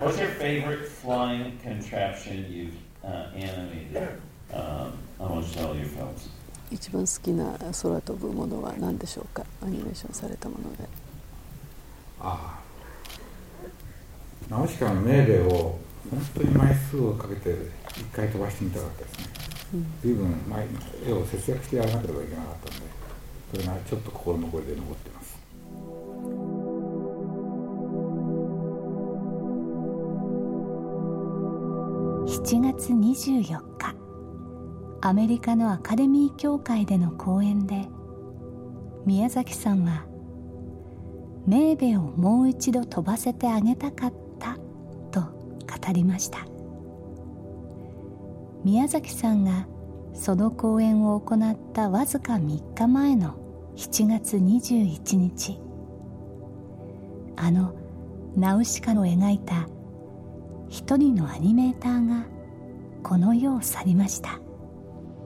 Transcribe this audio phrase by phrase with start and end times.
[0.00, 4.18] What's your favorite flying contraption you've uh, animated?
[4.50, 6.30] Um, amongst all your films?
[6.70, 9.44] 一番好きな空飛ぶものは何でしょうか？
[9.62, 10.84] アニメーションされたもので。
[12.18, 12.60] ああ。
[14.48, 15.78] ナウシカの命令を
[16.10, 17.54] 本当に枚数をかけて
[17.90, 20.66] 一回飛ばしてみたかったですね、随分前
[21.06, 22.86] 絵を節約してやらなければいけなかったんで
[23.52, 24.96] それがちょっと心残りで残っ
[32.50, 33.94] 7月24日
[35.02, 37.86] アメリカのアカデミー協会での講演で
[39.06, 40.04] 宮崎さんは
[41.46, 44.56] 「メーベをもう一度飛ばせてあげたかった」
[45.16, 46.38] と語りました。
[48.64, 49.68] 宮崎さんが
[50.12, 53.34] その講演を行ったわずか3日前の
[53.76, 55.60] 7月21日
[57.36, 57.74] あの
[58.34, 59.68] ナウシカを描いた
[60.68, 62.39] 一人のアニメーターが
[63.02, 64.40] この世を去りました。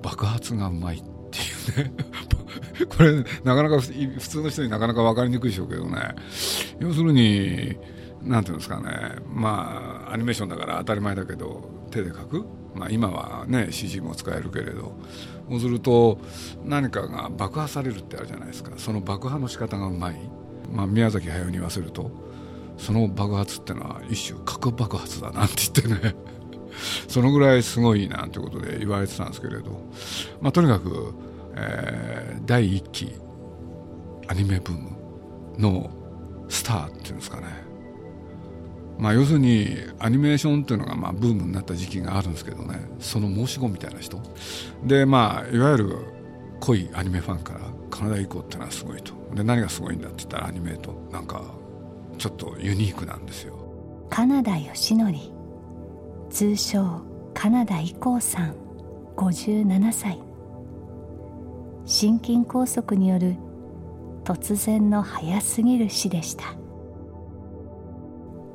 [0.03, 1.39] 爆発がうまいって
[1.81, 1.93] いうね。
[2.97, 6.15] これなかなか普通の人になかなか分かりにくいでしょうけどね。
[6.79, 7.77] 要するに
[8.23, 9.17] なんていうんですかね。
[9.33, 14.97] まあアニメーションだから当たり前だけど手で描く、まあ、今はね CG も使えるけれど。
[15.49, 16.19] そうすると
[16.65, 18.73] 何かが爆破されるってあるじゃないですか。
[18.77, 20.17] その爆破の仕方がうまい、
[20.73, 22.11] まあ、宮崎駿に言わせると
[22.77, 26.15] その爆発ってのは一種核爆発だなんて言ってね。
[27.09, 29.83] そのぐらいすごいなんてことで言われてたんですけれど、
[30.41, 31.15] まあ、とにかく、
[31.57, 33.15] えー、第一期
[34.29, 34.91] アニメブーム
[35.59, 35.91] の
[36.49, 37.47] スターっていうんですかね、
[38.99, 42.89] まあ、要するにアニメーションっていうのがまあブームになった時期があるんですけどね。
[43.01, 44.21] その申し子みたいな人。
[44.85, 45.99] でまあいわゆる
[46.61, 49.13] 濃いアニメファンからカナダ以降っていうのはすごいと。
[49.35, 51.43] で何がすごいんだって言ったらアニメとなんか
[52.19, 53.59] ちょっとユニークなんですよ。
[54.11, 55.34] カナダ義則
[56.35, 57.01] 通称
[57.33, 58.57] カナダ以降さん
[59.17, 60.19] 57歳。
[61.85, 63.37] 心筋梗塞による
[64.25, 66.57] 突然の早すぎる死でした。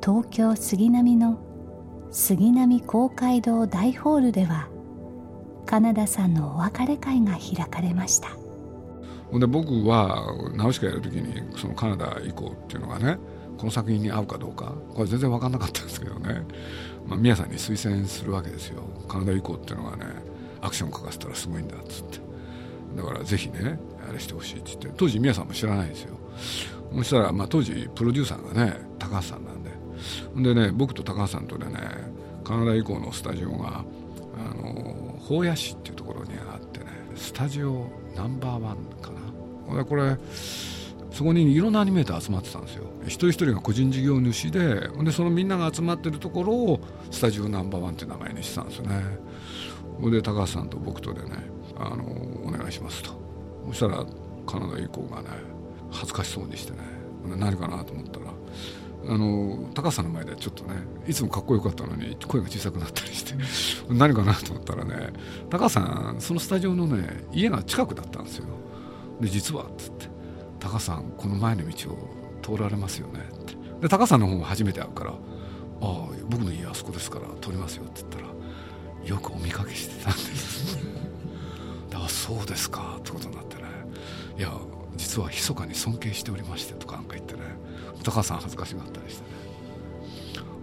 [0.04, 1.38] 東京杉並の
[2.10, 4.68] 杉並公会堂大ホールでは
[5.64, 8.28] カナダさんのお別れ会が開かれました。
[9.32, 10.22] で僕は
[10.54, 13.16] ナウシカやる時にそのカナダ以降っていうのがね
[13.56, 16.42] この作品に合うかどうかこれ全然分かんなかったんですけどね、
[17.06, 18.82] まあ、宮さんに推薦するわけですよ。
[19.08, 20.06] カナダ以降っていうのがね
[20.60, 22.18] アクション書かせたらすごいんだっつって。
[22.96, 23.78] だからぜひね
[24.08, 26.16] あれしてほしいって言って当時宮さんも知らないんですよ。
[26.94, 29.70] そしたら、まあ、当時プロデューサーがね高橋さんなんで。
[30.36, 31.74] でね僕と高橋さんとでね
[32.44, 33.84] カナダ以降のスタジオが
[34.38, 37.86] あの宝谷市っていうところにあってねスタジオ
[38.16, 39.84] ナンバーワンかな。
[39.84, 40.16] これ
[41.10, 42.84] そこにいろんなアニメーター集まってたんですよ。
[43.04, 49.02] 一人一人が個人事業主ででそのみんなが集まってるところをスタジオナンバーワンっていう名前にしてたんですよね。
[50.02, 51.30] で高橋さんと僕とでね
[51.76, 52.04] あの
[52.46, 53.10] お願いしますと。
[53.68, 54.04] そしたら
[54.46, 55.28] カナダ以降がね
[55.90, 56.78] 恥ずかしそうにしてね。
[57.36, 58.26] 何かなと思ったら
[59.12, 63.34] あの高橋さんの前でちょっとねいつもかっこよかったのに声が小さくなったりして
[63.88, 65.12] 何かなと思ったらね
[65.50, 68.46] 高橋さんそのスタジオのね家が近くだったんですよ。
[69.20, 70.19] で実はっつって。
[70.60, 72.10] 高橋さんこの前の道を
[72.42, 73.20] 通られますよね。
[73.20, 75.14] ってで高橋さんの方も初めて会うから「あ
[75.82, 80.78] あ僕の家あそこですから通りますよ」って言ったらよくお見かけしてたんです
[81.88, 83.62] だからそうですかってことになってね。
[84.38, 84.52] いや
[84.96, 87.40] 実は密かに尊敬しておりましてとかなんか言ってね。
[88.02, 89.28] 高橋さん恥ずかしがったりしてね。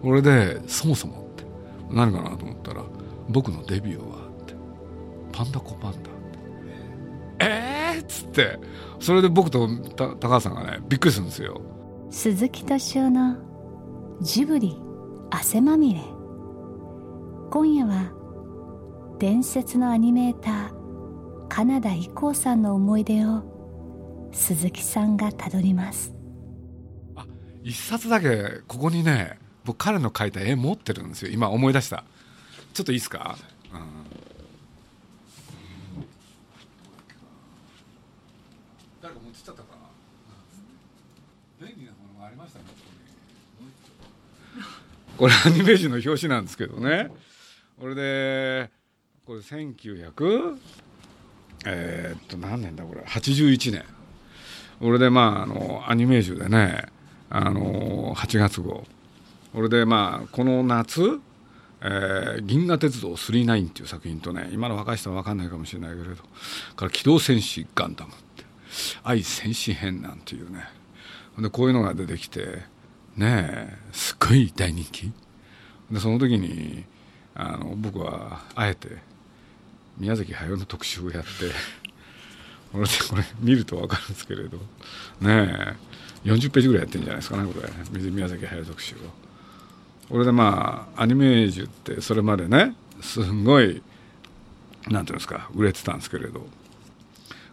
[0.04, 1.44] 俺でそもそもって
[1.90, 2.84] 何かなと思ったら
[3.30, 4.54] 僕のデビューはって
[5.32, 6.17] パンダコパンダ。
[8.44, 8.60] って
[9.00, 11.62] それで僕と高橋さんがねびっくりするんですよ。
[12.12, 13.38] 鈴木敏夫の
[14.22, 14.78] ジブリ
[15.32, 16.02] 汗まみれ。
[17.50, 18.14] 今夜は
[19.20, 26.14] 伝説のアニメーターカナダ以降さんの思い出を鈴木さんがたどります。
[27.16, 27.26] あ
[27.64, 31.32] 一冊だけここにね僕彼の描いた絵持ってるんですよ。
[31.32, 32.04] 今思い出した。
[32.74, 33.38] ちょっといいですか、
[33.74, 34.08] うん
[39.02, 39.68] 誰か持ってっちゃったか
[41.60, 42.66] な便利なものがありましたね
[45.18, 45.34] これ。
[45.46, 47.12] アニメージュの表紙なんですけどね。
[47.80, 48.70] これで
[49.26, 50.58] これ1900
[51.66, 53.84] えー、っと何年だこれ？81年。
[54.80, 56.86] 俺でまああのアニメージュでね
[57.30, 58.86] あの8月号。
[59.56, 61.20] 俺でまあこの夏
[61.80, 66.16] えー、銀河鉄道999っていう作品とね今の若い人は分かんないかもしれないけれど
[66.76, 68.14] から機動戦士ガンダム。
[69.04, 70.64] 愛戦士編なんていうね。
[71.38, 72.64] でこういうのが出てきて
[73.16, 75.12] ねえすっごい大人気。
[75.92, 76.84] でその時に
[77.36, 78.90] あの僕はあえて
[79.98, 81.28] 宮崎駿の特集をやって
[82.74, 84.66] これでこれ見ると分かるんですけれどね
[85.24, 85.76] え
[86.26, 88.10] 40ページぐらいやってるんじゃないですかねこれ。
[88.10, 88.98] 宮崎駿特集を。
[90.10, 93.82] これでまあアニメージュってそれまでねすごい
[94.88, 96.48] なんていうんですか売れてたんですけれど。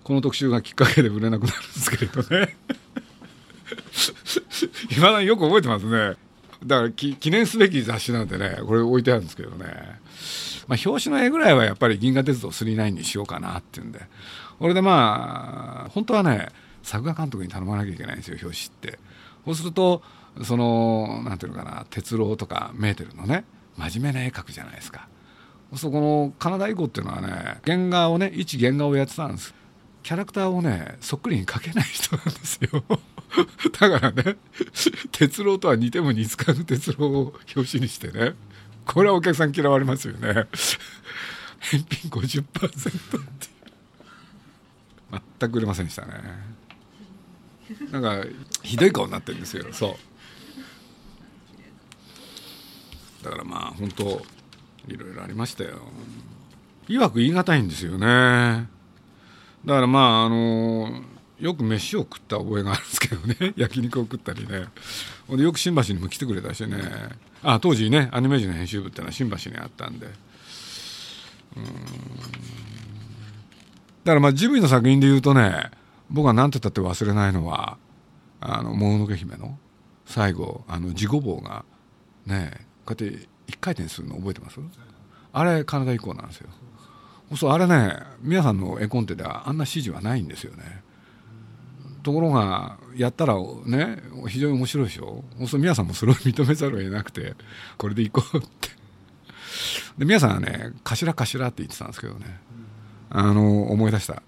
[0.05, 2.57] この特集がきっかけで売れなくなるんですけれどね。
[4.97, 6.17] いまだによく覚えてますね。
[6.65, 9.67] だから記念すべき雑誌なんでねこれ置いてあるんですけどね、
[10.67, 14.07] まあ、表紙の絵ぐらいはやっぱり「銀河鉄道999」にしようかなっていうんで。
[14.59, 16.49] これでまあ本当はね
[16.83, 18.99] 作画監督に頼まなきゃいけないんですよ表紙って。
[19.45, 20.03] そうすると
[20.43, 23.45] そのなんていうのかな鉄郎とかメーテルのね
[23.77, 25.09] 真面目な絵描くじゃないですか。
[25.75, 29.55] そこのカナダ以降っていうのはね原画をね一原画をやってたんです。
[30.05, 32.85] キャラクターをねそっくりに描けない人なんですよ。
[33.81, 34.37] だからね
[35.11, 38.35] 鉄郎とは似ても似つかぬ鉄郎を表紙にしてね
[38.87, 40.47] これはお客さん嫌われますよね。
[41.59, 43.49] 返品50%って
[45.41, 46.13] 全く売れませんでしたね。
[47.91, 48.27] なんか
[48.63, 49.65] ひどい顔になってるんですよ。
[49.73, 49.99] そ
[53.23, 53.25] う。
[53.25, 54.23] だからまあ本当
[54.87, 55.81] いろいろありましたよ。
[56.89, 58.69] いわく言い難いんですよね。
[59.65, 61.03] だからまああの
[61.41, 63.55] よく飯を食った覚えがあるんですけどね。
[63.57, 64.67] 焼肉を食ったりね。
[65.29, 66.77] でよく新橋にも来てくれたしね。
[67.43, 70.07] あ当時ねアニメージの編集部っていうのは新橋にあったんで。
[70.07, 71.65] うん。
[71.65, 71.71] だ
[74.11, 75.71] からまあジブリの作品で言うとね
[76.11, 77.79] 僕は何て言ったって忘れないのは
[78.41, 79.59] 「あのもののけ姫」の
[80.05, 81.65] 最後あの地ごぼうが
[82.27, 84.61] ねこうやって一回転するの覚えてます？
[85.33, 86.51] あれカナダ以降なんですよ。
[87.37, 90.83] そうあれね皆さんの絵コンテではあんな指示はないんですよね。
[92.03, 93.35] ところがやったら
[93.65, 95.25] ね非常に面白いでしょ？
[95.49, 97.35] そう皆さんもそれを 認めざるを得なくて
[97.79, 98.69] これでいこうって。
[99.99, 102.39] で皆さんはね「頭頭」って言ってたんですけどね。
[103.11, 104.23] あの思い出した。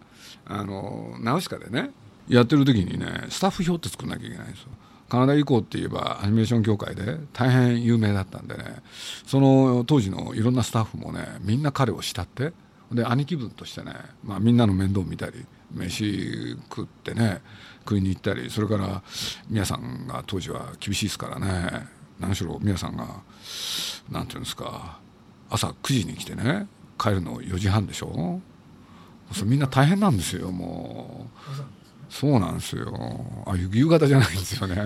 [0.47, 1.91] あのナウシカでね
[2.29, 4.69] やってる時にねスタッフ表って作んなきゃいけないんですよ。
[5.09, 8.83] カナダ以降って言えばアニメーション協会で大変有名だったんでね
[9.27, 12.53] その当時のいろんなスタッフもねみんな彼を慕って
[12.93, 17.43] で兄貴分としてね、まあ、みんなの面倒を見たり飯食ってね
[17.81, 19.03] 食いに行ったりそれから
[19.49, 21.87] 皆さんが当時は厳しいですからね
[22.21, 23.07] 何しろ皆さんが
[24.11, 24.99] 何て言うんですか
[25.51, 26.67] 朝9時に来てね
[26.99, 28.41] 帰るの4時半でしょ。
[29.33, 31.27] そみんな大変なんですよも
[32.09, 32.13] う。
[32.13, 33.45] そうなんですよ。
[33.47, 34.77] あ夕方じゃないんですよね。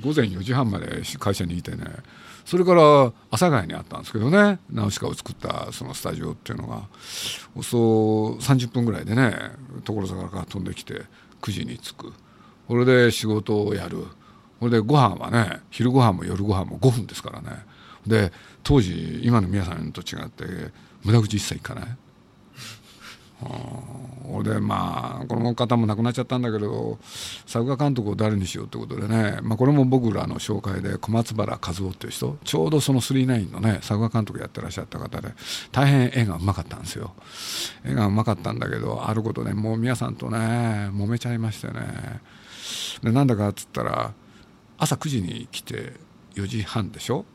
[0.00, 1.84] 午前4時半まで会社にいてね。
[2.44, 4.58] それから阿佐ヶ谷にあったんですけどね。
[4.70, 6.82] ナウシカを作ったそのスタジオっていうのが
[7.62, 9.34] そう30分ぐらいでね
[9.84, 11.02] 所沢から飛んできて
[11.40, 12.12] 9時に着く。
[12.68, 14.06] これで仕事をやる。
[14.60, 17.64] これでご飯はね昼ご飯も夜ご飯も5分ですからね。
[18.06, 20.44] で当時今の皆さんと違って
[21.04, 21.96] 無駄口一切行かない。
[24.34, 26.98] 俺でまあこの方も亡くなっちゃったんだけど
[27.44, 32.38] 作画監督を誰にしようってことでね、まあ、これも僕らの紹介で小松原和夫っていう人。
[32.44, 35.28] ちょうどその39のね作画監督やってらっしゃった方で
[35.70, 37.14] 大変絵がうまかったんですよ。
[37.84, 42.20] 絵がうまかったんだけどあることでもう皆さんとね揉めちゃいましてね。
[43.02, 44.14] でなんだかっつったら
[44.78, 45.92] 朝9時に来て
[46.36, 47.26] 4時半でしょ？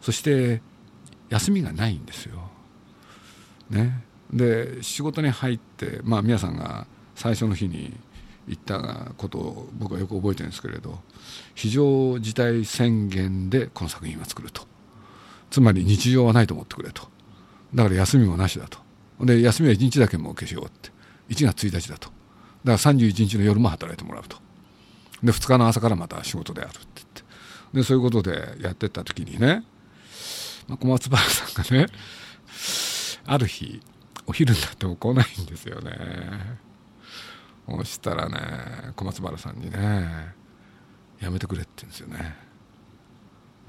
[0.00, 0.62] そして
[1.28, 2.48] 休みがないんですよ。
[3.68, 4.04] ね。
[4.32, 7.92] で仕事に入って、まあ、皆さんが最初の日に
[8.46, 10.98] 言ったことを僕はよく覚えてるんですけれど
[11.54, 14.68] 非常事態宣言でこの作品は作ると。
[15.50, 17.08] つまり日常はないと思ってくれと。
[17.74, 18.78] だから休みもなしだと。
[19.20, 20.90] で休みは1日だけも消しようって。
[21.28, 22.08] 1月1日だと。
[22.64, 24.36] だから31日の夜も働いてもらうと。
[25.22, 27.22] で2日の朝からまた仕事であるって言って。
[27.74, 29.64] でそういうことでやってった時にね、
[30.68, 31.86] まあ、小松原さんがね
[33.26, 33.80] ある日
[34.30, 35.90] お昼になっても来ないんですよね。
[37.68, 40.34] そしたらね小松原さんにね
[41.18, 42.36] やめてくれって言うんですよね。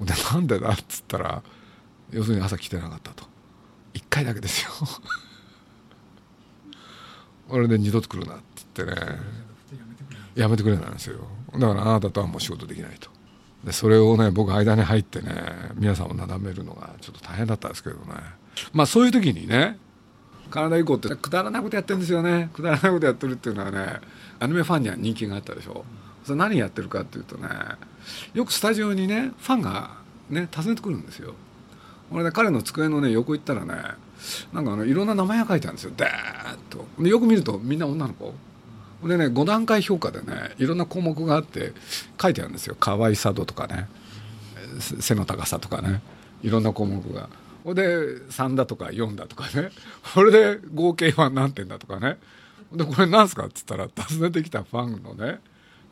[0.01, 1.41] でなんでだっつったら
[2.11, 3.23] 要するに朝来てなかったと。
[3.95, 4.69] 1回だけですよ。
[7.49, 9.17] 俺で二度と来るなって言ってね
[10.35, 11.27] やめてくれなんですよ。
[11.53, 13.09] だからあなたとはもう仕事できないと。
[13.63, 18.13] でそれをね僕間に入ってね皆さんをなだめるのがちょっと大変だったんですけどね。
[18.73, 19.79] まあそういう時にね
[20.51, 22.51] カナダ以降ってくだらないことやってるんですよね。
[22.53, 23.99] くだらないことやってるっていうのはね
[24.39, 25.83] アニメファンには人気があったでしょ。
[26.23, 27.47] それ何やってるかっていうとね
[28.33, 29.97] よくスタジオにねファンが
[30.29, 31.33] ね訪ねてくるんですよ。
[32.11, 33.73] 俺ね彼の机のね横行ったらね
[34.53, 35.91] なんかあのいろんな名前が書いてあるんですよ。
[35.95, 36.85] でーっと。
[37.01, 38.33] でよく見るとみんな女の子。
[39.03, 41.73] でね5段階評価でねいろんな項目があって
[42.21, 42.75] 書いてあるんですよ。
[42.79, 43.87] 可愛さ度とかね
[44.79, 46.01] 背の高さとかね
[46.43, 47.29] いろんな項目が。
[47.63, 49.71] ほで3だとか4だとかね。
[50.13, 52.17] これで合計は何点だとかね。
[52.71, 55.41] でこれ何すかっつったら訪ねてきたファンのね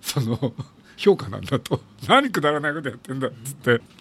[0.02, 0.54] その
[0.98, 1.82] 評価なんだと。
[2.08, 3.82] 何くだらないことやってんだっつって。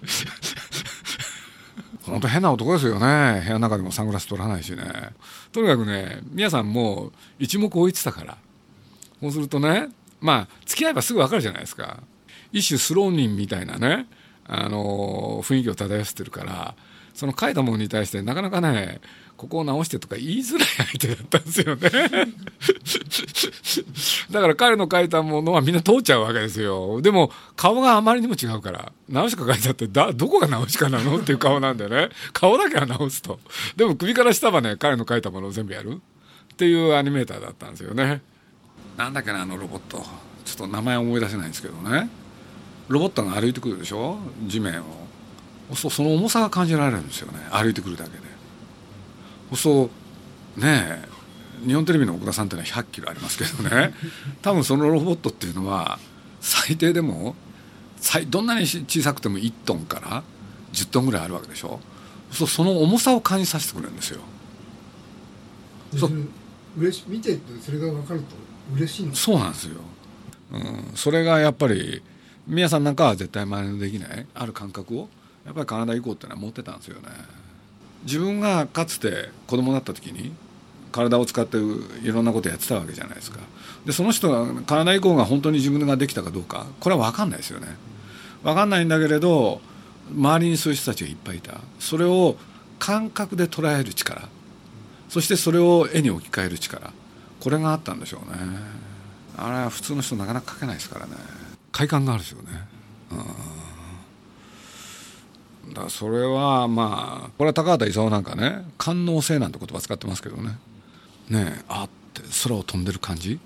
[2.03, 3.43] 本当変な男ですよね。
[3.45, 5.13] 部屋の中でもサングラス取らないしね。
[5.53, 8.39] とにかくね皆さんもう一目置いてたから。
[9.21, 9.89] そうするとね
[10.21, 12.03] まあ付き合えばすぐ分かるじゃないですか。
[12.53, 14.07] 一種スローニンみたいなね
[14.47, 16.75] あの雰囲気を漂わせてるから
[17.19, 19.01] その書いたものに対してなかなかね
[19.37, 21.91] ここを直してとか言いづらい相手だったんですよね。
[24.31, 27.01] だから彼の書いたものはみんな通っちゃうわけですよ。
[27.03, 32.11] でも顔があまりにも違うから直しか書いたってだどこが直しかなのっていう顔なんだよね。
[32.33, 33.41] 顔だけは直すと。
[33.75, 36.01] でも首から下はね彼の書いたものを全部やる。
[36.53, 38.23] っていうアニメーターだったんですよね。
[38.97, 40.05] なんだっけなあのロボット。
[40.45, 42.09] ちょっと名前思い出せないんですけどね。
[42.89, 44.19] ロボットが歩いてくるでしょ？
[44.47, 45.08] 地面を。
[45.75, 47.39] そうその重さが感じられるんですよね。
[47.51, 48.19] 歩いてくるだけで。
[49.57, 49.91] そ
[50.57, 51.09] うねえ
[51.67, 53.95] 日本テレビの奥田さんっていうのは100キロありますけどね。
[54.43, 55.99] 多分そのロボットっていうのは
[56.41, 57.35] 最低でも
[58.29, 60.23] どんなに小さくても1トンから
[60.73, 61.81] 10トンぐらいあるわけでしょ。
[62.31, 64.21] そうその重さを感じさせてくれるんですよ。
[65.97, 66.29] そう。
[66.77, 68.27] 嬉し見てそれが分かると
[68.77, 69.81] 嬉しいんそうなんですよ、
[70.53, 72.03] うん、それがやっぱり
[72.47, 74.27] 皆さんなんかは絶対真似できない？
[74.35, 75.09] ある感覚を？
[75.49, 77.09] やっぱりカナダ行こうってのは持ってたんですよね。
[78.05, 80.33] 自分がかつて子供だった時に
[80.93, 83.41] 体を使っていろんなことやってたわけじゃないですか。
[83.87, 87.69] でその人がカナダ以降が本当に自分ができたかどうかこれは分かんないですよね。
[88.43, 89.63] 分かんないんだけれど
[90.15, 91.63] 周りにそういう人たちがいっぱいいた。
[91.79, 92.37] それを
[92.79, 94.29] 感覚で捉える力。
[95.09, 96.93] そしてそれを絵に置き換える力。
[97.41, 98.37] これがあったんでしょうね。
[99.39, 101.13] あれは普通の人なかなか描けないですからね。
[101.73, 102.49] 快感があるですよね。
[103.13, 103.58] うん
[105.75, 110.59] だそれはまあこれは高畑勲なんかね官能性なんて言葉使ってますけどね。
[111.29, 113.39] ねえあって空を飛んでる感じ？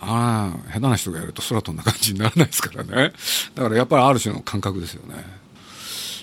[0.00, 3.12] ああ下手な人がやると空飛んだ感じにならないですからね。
[3.54, 5.24] だからやっぱりある種の感覚ですよね。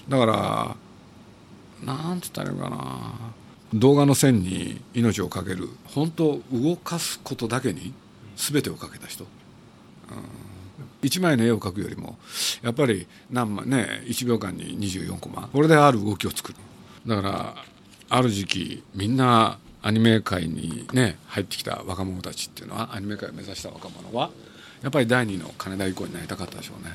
[0.07, 0.75] だから
[1.83, 3.13] なんて言ったらいいのかな。
[3.73, 5.69] 動画の線に命を懸ける。
[5.85, 7.93] 本当動かすことだけに
[8.37, 9.29] 全てをかけた人、うん。
[11.03, 12.17] 1枚の絵を描くよりも
[12.61, 15.49] やっぱり何枚ね1秒間に24コマ。
[15.51, 16.57] これである動きを作る。
[17.05, 17.55] だから
[18.09, 24.31] ある時期みんなアニメ界にね入ってきた若者たちっていうのはアニメ界を目指した若者は
[24.81, 26.91] やっぱり第二の金田以降になりたかったでしょうね、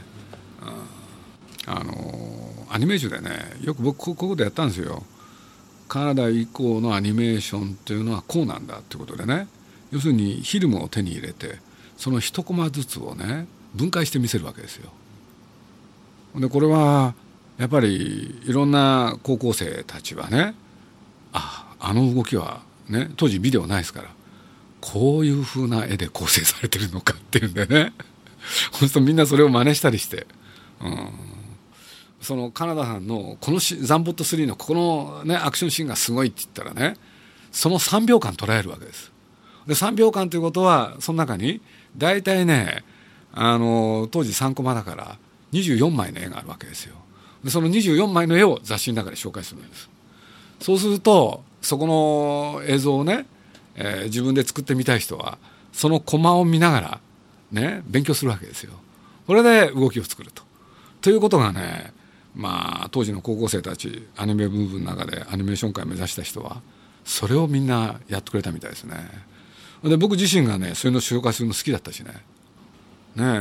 [1.66, 3.30] うん、あのアニメージュでね
[3.62, 5.02] よく僕ここでやったんですよ。
[5.88, 9.48] カナダ以降のアニメーションっていうのはこうなんだってことでね。
[9.90, 11.56] 要するにフィルムを手に入れて
[11.96, 14.90] その一コマずつをね分解して見せるわけですよ。
[16.37, 17.14] でこれは
[17.58, 20.54] やっぱりいろんな高校生たちはね
[21.32, 24.08] ああの動きはね当時ビデオないですから
[24.80, 27.92] こういうふうな絵で構成されてるのかっていうんでね
[28.70, 30.26] そうするとみんなそれを真似したりして、
[30.80, 31.10] うん、
[32.20, 36.96] そのカナダさんのこのザンボット3のここの、ね、アクションシーンがすごいって言ったらね
[37.50, 39.12] その3秒間捉えるわけです。
[39.66, 41.60] で3秒間ということはその中に
[41.96, 42.84] 大体ね
[43.32, 45.18] あの当時3コマだから
[45.52, 46.97] 24枚の絵があるわけですよ。
[47.44, 49.88] でその24枚の絵を雑誌の中で紹介するんです。
[50.61, 53.26] そうするとそこの映像をね、
[53.76, 55.38] えー、自分で作ってみたい人は
[55.73, 57.00] そのコマを見ながら
[57.52, 58.73] ね勉強するわけですよ。
[59.26, 60.42] これで動きを作ると。
[61.00, 61.92] ということがね
[62.35, 66.61] まあ当時の高校生たちアニメ部分の中でアニメーション界を目指した人は
[67.04, 68.97] それをみんなやってくれたみたいですね。
[69.85, 72.12] で僕自身がねそういうのを紹介するの好きだったしね。
[73.18, 73.40] ね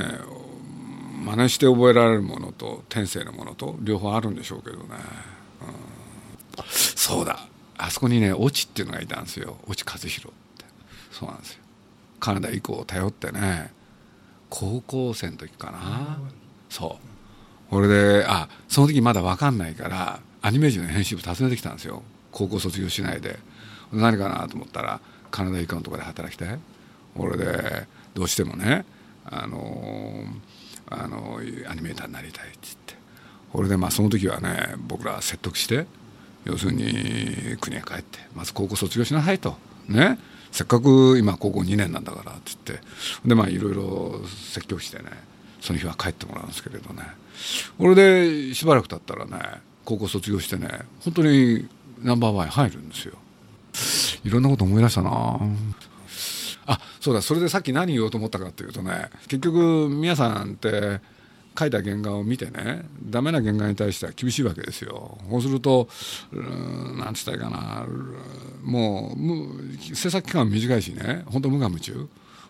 [1.25, 4.83] 真似して覚えられるものと天性のものと両方あるんでしょうけどね、
[6.57, 7.47] うん、そうだ。
[7.77, 9.57] あそこにね越智っていうのがいたんですよ。
[9.69, 10.65] 越智和弘って。
[11.11, 11.59] そうなんですよ。
[12.19, 13.71] カナダ以降を頼ってね。
[14.49, 16.17] 高校生の時かな。
[16.69, 16.97] そ
[17.67, 17.69] う。
[17.69, 22.03] これであその時まだ分かんないからアニメージュの編集部訪ねてきたんですよ。
[22.31, 23.39] 高校卒業しないで。
[23.91, 24.99] 何かなと思ったら
[25.31, 26.57] カナダ以下のとこで働きて
[27.15, 28.85] 俺でどうしてもね
[29.29, 30.23] あの
[30.89, 32.95] あのアニメーターになりたいって言って。
[33.51, 35.85] これでまあその時はね僕ら説得して
[36.45, 39.57] 要するに国へ帰ってまず高校卒業しなさいと。
[39.87, 40.19] ね。
[40.51, 42.87] せっかく今高校2年なんだからって言って。
[43.25, 45.05] でまあいろいろ説教してね
[45.61, 47.03] その日は帰ってもらうんですけれどね。
[47.77, 50.69] これでしばらく経ったらね高校卒業してね
[51.01, 51.67] 本当に
[52.01, 53.15] ナンバーワン入るんですよ。
[54.23, 55.39] いろんなこと思い出したな
[56.67, 60.99] あそうだそれでさっき何言おうと思ったかっていうとね結局皆さんって
[61.57, 65.17] 書いた原画を見てねダメな原画に対しては厳しいわけですよ。
[65.29, 65.89] そうすると
[66.31, 67.87] 何て言ったらいいかな。
[68.63, 72.07] もう制作期間は短いしね本当無我夢中。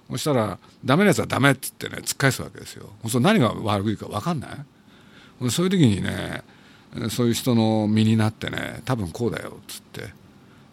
[0.10, 2.90] そしたらダメなやつはダメって言ってね突っ返すわけですよ。
[3.08, 5.50] そう何が悪いか分かんない。
[5.52, 6.44] そういう時にね
[7.10, 10.27] そういう人の身になってね多分こうだよっつって。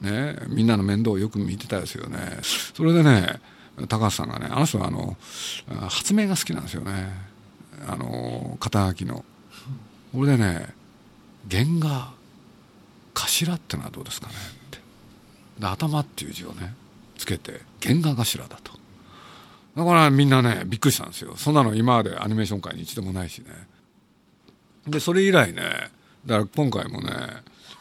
[0.04, 2.18] ねみんなの面倒をよく見てたですよね。
[2.42, 3.40] それでね
[3.88, 5.16] 高橋さんがねあの人はあの
[5.88, 7.08] 発明が好きなんですよね。
[7.88, 9.24] あの肩書きの。
[10.12, 10.68] これでね
[11.50, 12.12] 原画
[13.14, 14.78] 頭ってのはどうですかねって。
[15.58, 16.74] で頭っていう字をね
[17.18, 18.72] つけて原画頭だと。
[19.76, 21.34] だからみんなねびっくりしたんですよ。
[21.36, 23.46] そんなの今までアニメーション界に一度もないしね。
[24.86, 25.62] でそれ以来ね
[26.26, 27.10] だから今回もね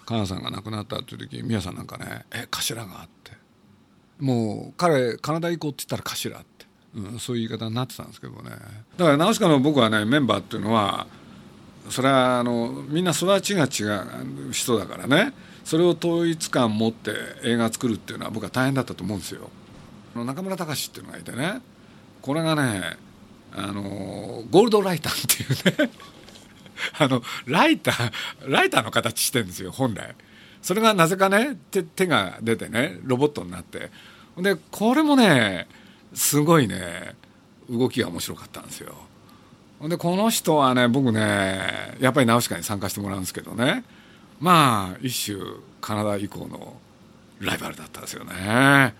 [0.06, 3.34] 金ナさんが亡くなったっていう時宮さんなんかね「え頭が?」って。
[4.20, 6.66] もう彼カナダ行こうって言ったら頭って。
[6.96, 8.52] うん、そういう言い方になってたんですけどね。
[8.98, 11.08] だからナウシカの僕はねメンバーっていうのは
[11.90, 13.84] それはあのみんな育ちが違
[14.50, 15.34] う人だからね。
[15.66, 19.50] それを統一感持って映画作るっていうのは僕は大変だったと思うんですよ。
[20.16, 21.62] 中村隆っていうのがいてね。
[22.22, 22.98] これがね
[23.56, 25.92] あのゴールドライターっていうね。
[27.00, 28.12] あのライター
[28.48, 30.15] ライターの形してるんですよ本来。
[30.62, 33.92] それがなぜかね手手が出てねロボットになって。
[34.38, 35.68] でこれもね
[36.13, 37.15] すごいね
[37.70, 38.96] 動きが面白かったんですよ。
[39.82, 43.84] でこの人はね僕ねやっぱりナウシカに参加してもらうんですけどね。
[44.39, 45.38] まあ一種
[45.82, 46.77] カナダ以降の
[47.39, 48.96] ライバルだったんですよね。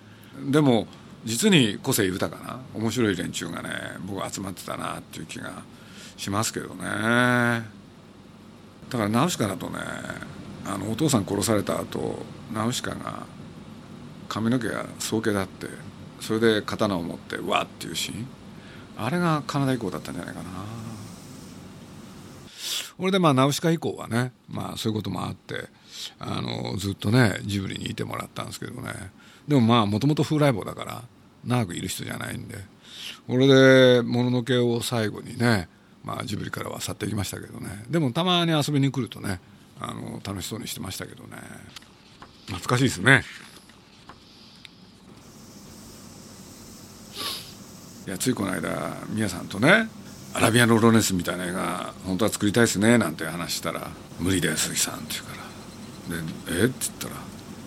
[0.50, 0.88] でも
[1.26, 3.70] 実に個性豊かな面白い連中がね
[4.06, 5.64] 僕集まってたなっていう気が
[6.24, 6.84] しますけどね。
[6.84, 7.64] だ
[8.98, 9.80] からナウシカだとね
[10.66, 12.20] あのお父さん殺された後
[12.54, 13.26] ナウシカが
[14.30, 15.68] 髪の毛が早毛だって
[16.22, 18.28] それで刀を持ってわっていうシーン。
[18.96, 20.50] あれがカナダ以降だったんじゃないかな。
[22.98, 25.68] これでまあナウシカ以降はね、まあ、そういうこともあって
[26.20, 28.94] あのずっとねジブリにいてもらったんですけどね。
[29.48, 31.04] でもまあもともと風来坊だから
[31.44, 32.58] 長くいる人じゃないんで。
[33.28, 35.68] これでもののけを最後にね、
[36.04, 37.86] まあ、ジブリからは去っていきましたけどね。
[37.90, 39.40] でもたまに遊びに来るとね
[39.80, 41.38] あの楽しそうにしてましたけどね。
[42.48, 43.24] 懐かしいですね。
[48.06, 49.88] いやついこの間宮さんとね
[50.34, 53.90] アラビアン・ロネスみたいな映画本当は作りたいですねなんて話したら
[54.20, 55.44] 「無理だよ鈴木さん」って言うから。
[56.18, 56.24] で
[56.64, 56.66] 「え？
[56.66, 57.14] っ?」って言ったら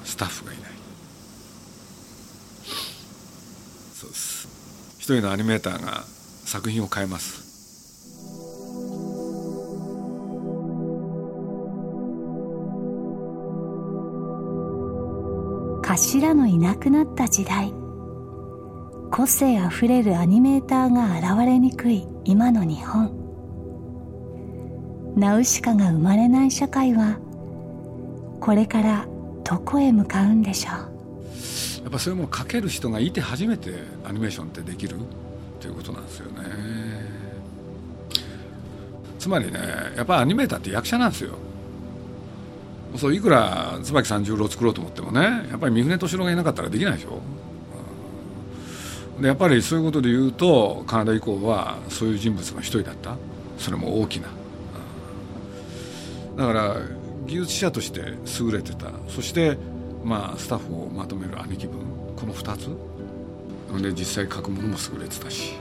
[0.04, 0.70] スタッフがいない。
[3.94, 4.48] そうです。
[4.98, 6.04] 一人のアニメーターが
[6.44, 7.45] 作品を変えます。
[15.96, 17.72] 頭のいなくなった時代。
[19.10, 23.10] 個性あふれるアニメーターが現れにくい今の日本。
[25.16, 27.18] ナウシカが生まれない社会は
[28.40, 29.06] これから
[29.42, 31.84] どこへ向かうんでしょう。
[31.84, 33.72] やっぱそういうもの描ける人がいて初めて
[34.04, 34.98] アニメーションってできる
[35.60, 36.42] ということなんですよね。
[39.18, 39.58] つまりね
[39.96, 41.38] やっぱアニメーターって役者なんですよ。
[42.98, 47.20] そういくら椿三十郎作ろうと思ってもねやっぱり三船敏郎がいなかったらできないでしょ。
[49.20, 53.16] でやっぱりそういうことで言うとカナダ以降はそういう人物の一人だった。
[53.58, 54.28] それも大きな。
[56.36, 56.76] だから
[57.26, 58.90] 技術者として優れてた。
[59.08, 59.56] そして
[60.04, 61.80] まあスタッフをまとめる兄貴分。
[62.14, 62.68] この2つ。
[63.82, 65.54] で実際書くものも優れてたし。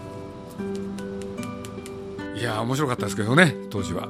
[2.37, 4.09] いや面白かったですけどね当時は。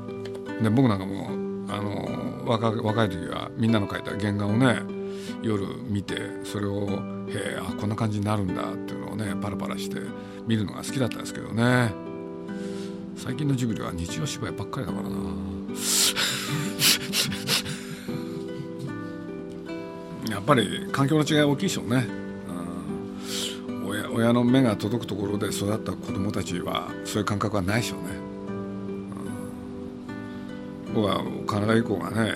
[0.62, 1.30] で僕なんかも
[1.70, 2.10] あの
[2.46, 4.80] 若若い時はみんなの書いた原画をね
[5.42, 6.88] 夜見てそれを
[7.28, 10.00] へえあこんな感じになるんだっていうのをねパラパラして
[10.48, 12.06] 見るのが好きだったんですけどね。
[13.18, 15.16] 最近のジブリは日曜芝居ばっかりだからな。
[20.30, 22.08] やっぱり環境の違い大きいでしょうね、
[23.88, 28.10] 親親の目が届くところで育った子供たちはそういう感覚はないでしょうね、
[30.96, 32.32] 僕はカナダ以降がね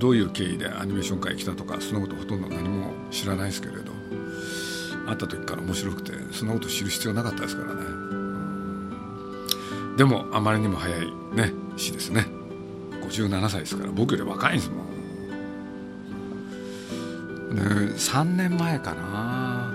[0.00, 3.92] どういう経緯でアニメーション界来たとかそんなことほとんど何も知らないですけれど
[5.06, 7.80] 会った時から面白くてそんなこと知る必要なかったですからね、
[9.96, 12.26] でもあまりにも早いね死ですね
[13.00, 14.88] 57歳ですから僕より若いんですもん
[17.54, 19.72] で3年前かな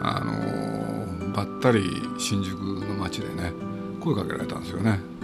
[0.00, 1.84] あのばったり
[2.18, 3.52] 新宿の街でね
[4.00, 5.17] 声かけられたんですよね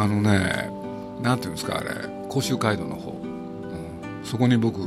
[0.00, 0.70] あのね
[1.20, 1.90] なんていうんですかあれ
[2.30, 4.80] 甲州街道の方、うん、そこに僕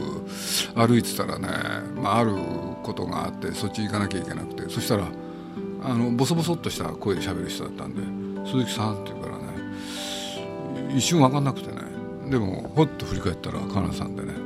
[0.73, 1.47] 歩いてたらね、
[1.95, 2.33] まあ、ある
[2.81, 4.63] ことがあってそっち行かなきゃいけなくて。
[4.69, 5.07] そしたら
[5.85, 9.43] あのボソボソっとした声で喋る人だったんで鈴木さん」って言うからね
[10.95, 11.81] 一瞬分かんなくてね。
[12.31, 14.33] でもほっと振り返ったらカナさんでね「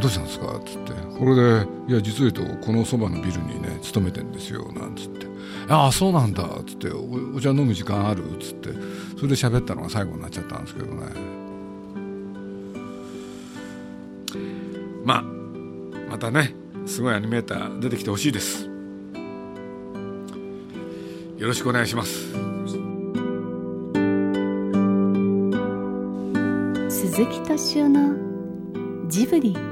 [0.00, 0.92] どうしたんですか?」っつって。
[1.18, 5.26] これで「いや実を言うとこのそばのビルにね勤めてんですよ」なんつって
[5.68, 6.90] 「ああそうなんだ」っつって。
[6.90, 8.70] お「お茶飲む時間ある?」っつって。
[9.16, 11.02] それで喋ったのが最後になっちゃったんですけどね。
[15.04, 15.24] まあ
[16.10, 16.54] またね
[16.86, 18.68] すごいアニメーター出てきてほしいです。
[21.38, 22.32] よろしくお願いします。
[26.88, 28.14] 鈴木敏夫の
[29.08, 29.71] ジブリ。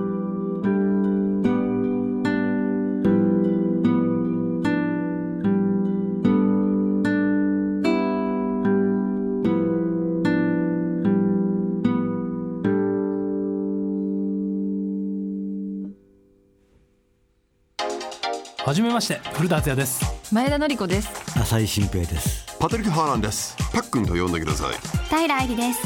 [18.65, 20.03] はじめまして古田敦也です。
[20.33, 21.09] 前田紀子です。
[21.39, 22.45] 浅井新平です。
[22.59, 23.55] パトリック・ハーランです。
[23.73, 24.75] パックンと呼んでください。
[25.09, 25.79] 平愛理です。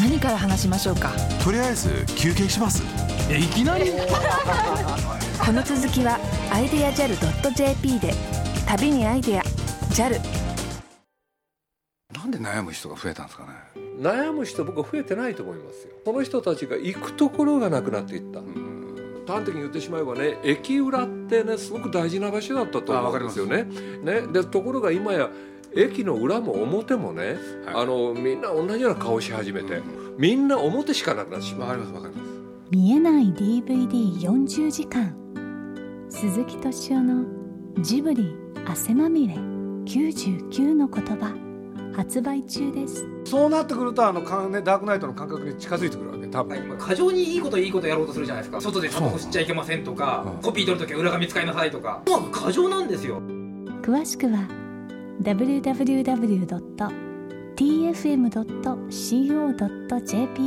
[0.00, 1.12] 何から話しましょうか？
[1.44, 2.82] とりあえず休憩します。
[3.30, 3.90] えいきなり？
[5.44, 6.18] この続きは
[6.52, 8.14] アイデア JAL.jp で
[8.66, 9.42] 旅にアイデア
[9.90, 10.20] JAL
[12.16, 13.50] なんで悩む人が増えたんですかね。
[14.00, 15.92] 悩む人僕は増えてないと思いますよ。
[16.04, 18.40] この人たちが行くところがなくなっていった、
[19.26, 23.64] 端的に言ってしまえばね駅裏ってねすごく大事な場所だったと思うんですよね。
[24.02, 24.22] ね。
[24.32, 25.30] でところが今や
[25.74, 31.68] 駅の裏も表もね、はい、あのみんな同じような顔し始めて、うん、みんな表しかなくなってしまう。
[31.68, 32.30] わかりますわかります。
[32.70, 35.14] 見えない DVD40 時間。
[36.08, 37.24] 鈴木敏夫の
[37.80, 38.34] ジブリ
[38.66, 41.44] 汗まみれ99の言葉。
[41.94, 43.06] 発売中です。
[43.24, 46.58] そうなってくるとあのか、ね、ダークナイトの感覚に近づいてくる多分。
[46.58, 48.60] 今過剰にいいこといいことやろうとするじゃないですか。
[48.60, 52.02] 外でタバコ吸っちゃいけませんとか、コピー取るときは裏紙使いなさいとか。
[52.08, 53.22] もう過剰なんですよ
[53.82, 54.48] 詳しくは
[55.22, 56.56] www.tfm.co.jp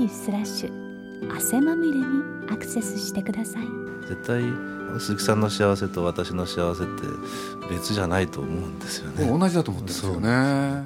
[0.10, 0.88] スラッシュ。
[1.36, 2.04] 汗まみれに
[2.52, 3.64] アクセスしてください。
[4.10, 4.44] 絶対
[5.00, 6.92] 鈴木さんの幸せと私の幸せって
[7.70, 9.28] 別じゃないと思うんですよね。
[9.28, 10.86] 同じだと思ってるんですよね